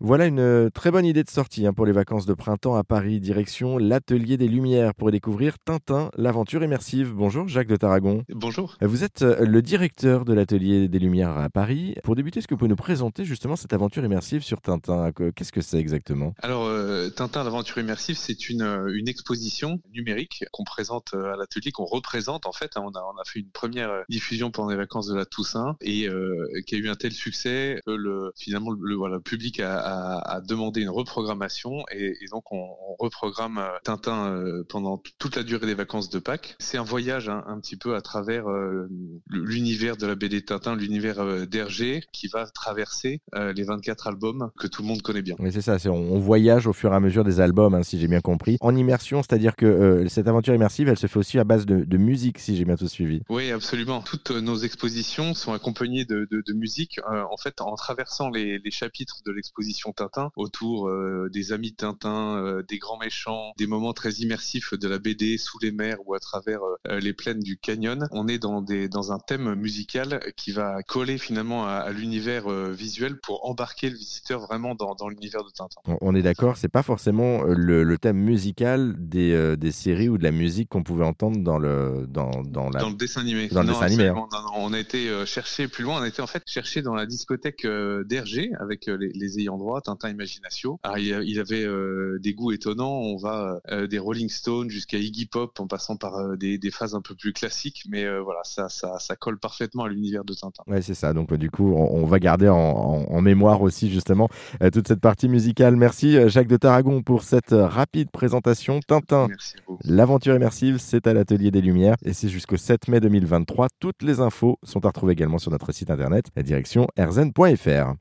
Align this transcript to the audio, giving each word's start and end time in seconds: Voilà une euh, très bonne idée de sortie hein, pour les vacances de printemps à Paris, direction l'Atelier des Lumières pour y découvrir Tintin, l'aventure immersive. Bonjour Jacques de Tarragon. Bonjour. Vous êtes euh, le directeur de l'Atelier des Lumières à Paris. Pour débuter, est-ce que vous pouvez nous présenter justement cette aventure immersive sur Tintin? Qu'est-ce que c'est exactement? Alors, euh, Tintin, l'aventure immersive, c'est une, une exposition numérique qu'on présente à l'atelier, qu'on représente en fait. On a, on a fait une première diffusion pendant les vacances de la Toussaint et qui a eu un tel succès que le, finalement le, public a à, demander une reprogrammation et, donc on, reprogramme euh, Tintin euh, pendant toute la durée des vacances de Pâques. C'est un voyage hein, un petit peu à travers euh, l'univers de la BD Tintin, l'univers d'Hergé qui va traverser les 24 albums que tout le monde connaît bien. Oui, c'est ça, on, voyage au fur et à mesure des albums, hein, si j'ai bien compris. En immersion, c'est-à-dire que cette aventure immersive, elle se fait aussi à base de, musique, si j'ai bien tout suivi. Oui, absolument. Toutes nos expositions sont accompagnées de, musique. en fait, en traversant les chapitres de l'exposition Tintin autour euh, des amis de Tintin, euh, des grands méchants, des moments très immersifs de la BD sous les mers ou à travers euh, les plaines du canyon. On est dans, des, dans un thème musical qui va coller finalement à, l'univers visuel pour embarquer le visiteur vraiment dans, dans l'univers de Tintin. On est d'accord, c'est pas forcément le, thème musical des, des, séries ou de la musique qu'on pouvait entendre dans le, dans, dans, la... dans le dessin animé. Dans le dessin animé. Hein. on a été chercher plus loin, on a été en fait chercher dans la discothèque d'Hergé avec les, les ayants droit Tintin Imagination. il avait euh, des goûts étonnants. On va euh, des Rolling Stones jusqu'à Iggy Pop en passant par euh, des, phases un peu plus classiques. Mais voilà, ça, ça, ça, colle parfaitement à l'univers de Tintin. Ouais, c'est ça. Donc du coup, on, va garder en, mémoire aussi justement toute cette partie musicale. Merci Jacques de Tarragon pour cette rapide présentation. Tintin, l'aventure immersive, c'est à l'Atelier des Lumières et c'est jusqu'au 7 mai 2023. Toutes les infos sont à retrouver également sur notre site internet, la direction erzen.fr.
Voilà 0.00 0.26
une 0.26 0.38
euh, 0.38 0.70
très 0.70 0.92
bonne 0.92 1.04
idée 1.04 1.24
de 1.24 1.28
sortie 1.28 1.66
hein, 1.66 1.72
pour 1.72 1.84
les 1.84 1.90
vacances 1.90 2.24
de 2.24 2.32
printemps 2.32 2.76
à 2.76 2.84
Paris, 2.84 3.18
direction 3.18 3.78
l'Atelier 3.78 4.36
des 4.36 4.46
Lumières 4.46 4.94
pour 4.94 5.08
y 5.08 5.12
découvrir 5.12 5.58
Tintin, 5.58 6.12
l'aventure 6.16 6.62
immersive. 6.62 7.12
Bonjour 7.12 7.48
Jacques 7.48 7.66
de 7.66 7.74
Tarragon. 7.74 8.22
Bonjour. 8.28 8.76
Vous 8.80 9.02
êtes 9.02 9.22
euh, 9.22 9.44
le 9.44 9.60
directeur 9.60 10.24
de 10.24 10.34
l'Atelier 10.34 10.86
des 10.86 11.00
Lumières 11.00 11.36
à 11.36 11.50
Paris. 11.50 11.96
Pour 12.04 12.14
débuter, 12.14 12.38
est-ce 12.38 12.46
que 12.46 12.54
vous 12.54 12.58
pouvez 12.58 12.68
nous 12.68 12.76
présenter 12.76 13.24
justement 13.24 13.56
cette 13.56 13.72
aventure 13.72 14.04
immersive 14.04 14.44
sur 14.44 14.60
Tintin? 14.60 15.10
Qu'est-ce 15.34 15.50
que 15.50 15.62
c'est 15.62 15.78
exactement? 15.78 16.32
Alors, 16.42 16.57
euh, 16.78 17.10
Tintin, 17.10 17.44
l'aventure 17.44 17.78
immersive, 17.78 18.16
c'est 18.16 18.48
une, 18.48 18.62
une 18.92 19.08
exposition 19.08 19.80
numérique 19.92 20.44
qu'on 20.52 20.64
présente 20.64 21.14
à 21.14 21.36
l'atelier, 21.36 21.72
qu'on 21.72 21.84
représente 21.84 22.46
en 22.46 22.52
fait. 22.52 22.72
On 22.76 22.90
a, 22.90 23.00
on 23.00 23.18
a 23.18 23.24
fait 23.26 23.40
une 23.40 23.50
première 23.50 24.04
diffusion 24.08 24.50
pendant 24.50 24.70
les 24.70 24.76
vacances 24.76 25.06
de 25.06 25.14
la 25.14 25.26
Toussaint 25.26 25.76
et 25.80 26.08
qui 26.66 26.74
a 26.74 26.78
eu 26.78 26.88
un 26.88 26.94
tel 26.94 27.12
succès 27.12 27.80
que 27.86 27.92
le, 27.92 28.32
finalement 28.36 28.70
le, 28.70 29.20
public 29.20 29.60
a 29.60 30.18
à, 30.18 30.40
demander 30.40 30.82
une 30.82 30.90
reprogrammation 30.90 31.84
et, 31.90 32.14
donc 32.30 32.52
on, 32.52 32.68
reprogramme 32.98 33.58
euh, 33.58 33.78
Tintin 33.84 34.32
euh, 34.32 34.64
pendant 34.68 35.00
toute 35.18 35.36
la 35.36 35.42
durée 35.42 35.66
des 35.66 35.74
vacances 35.74 36.10
de 36.10 36.18
Pâques. 36.18 36.56
C'est 36.58 36.78
un 36.78 36.82
voyage 36.82 37.28
hein, 37.28 37.44
un 37.46 37.60
petit 37.60 37.76
peu 37.76 37.94
à 37.94 38.00
travers 38.00 38.48
euh, 38.48 38.88
l'univers 39.30 39.96
de 39.96 40.06
la 40.06 40.14
BD 40.14 40.42
Tintin, 40.42 40.74
l'univers 40.74 41.46
d'Hergé 41.46 42.02
qui 42.12 42.28
va 42.28 42.46
traverser 42.46 43.20
les 43.34 43.62
24 43.62 44.08
albums 44.08 44.50
que 44.58 44.66
tout 44.66 44.82
le 44.82 44.88
monde 44.88 45.02
connaît 45.02 45.22
bien. 45.22 45.36
Oui, 45.38 45.52
c'est 45.52 45.60
ça, 45.60 45.76
on, 45.90 46.18
voyage 46.18 46.66
au 46.68 46.72
fur 46.72 46.92
et 46.92 46.96
à 46.96 47.00
mesure 47.00 47.24
des 47.24 47.40
albums, 47.40 47.74
hein, 47.74 47.82
si 47.82 47.98
j'ai 47.98 48.08
bien 48.08 48.20
compris. 48.20 48.56
En 48.60 48.74
immersion, 48.76 49.22
c'est-à-dire 49.22 49.56
que 49.56 50.06
cette 50.08 50.28
aventure 50.28 50.54
immersive, 50.54 50.88
elle 50.88 50.98
se 50.98 51.06
fait 51.06 51.18
aussi 51.18 51.38
à 51.38 51.44
base 51.44 51.66
de, 51.66 51.98
musique, 51.98 52.38
si 52.38 52.56
j'ai 52.56 52.64
bien 52.64 52.76
tout 52.76 52.88
suivi. 52.88 53.22
Oui, 53.28 53.50
absolument. 53.50 54.02
Toutes 54.02 54.30
nos 54.30 54.56
expositions 54.56 55.34
sont 55.34 55.52
accompagnées 55.52 56.04
de, 56.04 56.52
musique. 56.54 57.00
en 57.06 57.36
fait, 57.36 57.60
en 57.60 57.74
traversant 57.74 58.30
les 58.30 58.60
chapitres 58.70 59.20
de 59.26 59.32
l'exposition 59.32 59.92
Tintin 59.92 60.30
autour 60.36 60.88
euh, 60.88 61.28
des 61.32 61.52
amis 61.52 61.72
de 61.72 61.76
Tintin, 61.76 62.36
euh, 62.36 62.62
des 62.62 62.78
grands 62.78 62.98
méchants, 62.98 63.52
des 63.56 63.66
moments 63.66 63.92
très 63.92 64.10
immersifs 64.12 64.74
de 64.74 64.88
la 64.88 64.98
BD 64.98 65.38
sous 65.38 65.58
les 65.60 65.72
mers 65.72 65.98
ou 66.06 66.14
à 66.14 66.20
travers 66.20 66.60
euh, 66.62 67.00
les 67.00 67.12
plaines 67.12 67.40
du 67.40 67.56
canyon. 67.56 68.08
On 68.12 68.28
est 68.28 68.38
dans, 68.38 68.62
des, 68.62 68.88
dans 68.88 69.12
un 69.12 69.18
thème 69.18 69.54
musical 69.54 70.20
qui 70.36 70.52
va 70.52 70.82
coller 70.82 71.18
finalement 71.18 71.66
à, 71.66 71.90
l'univers 71.90 72.48
visuel 72.70 73.18
pour 73.18 73.48
embarquer 73.48 73.90
le 73.90 73.96
visiteur 73.96 74.40
vraiment 74.40 74.74
dans, 74.74 74.94
dans 74.94 75.08
l'univers 75.08 75.44
de 75.44 75.50
Tintin. 75.50 75.80
On 76.00 76.14
est 76.14 76.22
d'accord, 76.22 76.56
c'est 76.58 76.68
pas 76.68 76.82
forcément 76.82 77.42
le, 77.44 77.98
thème 77.98 78.18
musical 78.18 78.94
des, 78.98 79.56
des, 79.56 79.72
séries 79.72 80.08
ou 80.08 80.18
de 80.18 80.22
la 80.22 80.30
musique 80.30 80.68
qu'on 80.68 80.82
pouvait 80.82 81.04
entendre 81.04 81.42
dans 81.42 81.58
le, 81.58 82.06
dans, 82.08 82.42
dans, 82.42 82.70
la... 82.70 82.80
dans 82.80 82.90
le 82.90 82.94
dessin 82.94 83.22
animé. 83.22 83.48
Dans 83.48 83.62
le 83.62 83.68
dessin 83.68 83.86
animé. 83.86 84.08
Hein. 84.08 84.26
on 84.56 84.72
a 84.72 84.78
été 84.78 85.10
chercher 85.26 85.68
plus 85.68 85.84
loin, 85.84 86.00
on 86.00 86.02
a 86.02 86.08
été 86.08 86.22
en 86.22 86.26
fait 86.26 86.42
chercher 86.46 86.82
dans 86.82 86.94
la 86.94 87.06
discothèque 87.06 87.66
d'Hergé 88.06 88.50
avec 88.60 88.86
les, 88.86 89.10
les 89.14 89.38
ayants 89.38 89.58
droit 89.58 89.80
Tintin 89.80 90.10
Imagination. 90.10 90.78
il 90.96 91.40
avait 91.40 91.64
euh, 91.64 92.18
des 92.20 92.34
goûts 92.34 92.52
étonnants. 92.52 93.00
On 93.00 93.16
va 93.16 93.60
euh, 93.70 93.86
des 93.86 93.98
Rolling 93.98 94.28
Stones 94.28 94.70
jusqu'à 94.70 94.98
Iggy 94.98 95.26
Pop 95.26 95.58
en 95.60 95.66
passant 95.66 95.96
par 95.96 96.16
euh, 96.16 96.36
des, 96.36 96.58
phases 96.70 96.94
un 96.94 97.00
peu 97.00 97.14
plus 97.14 97.32
classiques. 97.32 97.84
Mais 97.88 98.06
voilà, 98.20 98.40
ça, 98.44 98.68
ça, 98.68 98.98
ça, 98.98 99.16
colle 99.16 99.38
parfaitement 99.38 99.84
à 99.84 99.88
l'univers 99.88 100.24
de 100.24 100.34
Tintin. 100.34 100.62
Ouais, 100.66 100.82
c'est 100.82 100.94
ça. 100.94 101.12
Donc 101.12 101.32
du 101.34 101.50
coup, 101.50 101.72
on, 101.74 102.06
va 102.06 102.18
garder 102.18 102.48
en, 102.48 103.20
mémoire 103.20 103.62
aussi 103.62 103.90
justement 103.90 104.28
toute 104.72 104.86
cette 104.88 105.00
partie 105.00 105.28
musicale. 105.28 105.76
Merci 105.76 106.28
Jacques 106.28 106.47
de 106.48 106.56
Tarragon 106.56 107.02
pour 107.02 107.22
cette 107.22 107.52
rapide 107.52 108.10
présentation. 108.10 108.80
Tintin, 108.86 109.28
l'aventure 109.84 110.34
immersive, 110.34 110.78
c'est 110.78 111.06
à 111.06 111.14
l'Atelier 111.14 111.50
des 111.50 111.60
Lumières 111.60 111.96
et 112.04 112.12
c'est 112.12 112.28
jusqu'au 112.28 112.56
7 112.56 112.88
mai 112.88 113.00
2023. 113.00 113.68
Toutes 113.78 114.02
les 114.02 114.20
infos 114.20 114.58
sont 114.62 114.84
à 114.84 114.88
retrouver 114.88 115.12
également 115.12 115.38
sur 115.38 115.50
notre 115.50 115.70
site 115.72 115.90
internet, 115.90 116.26
la 116.34 116.42
direction 116.42 116.88
erzen.fr. 116.96 117.94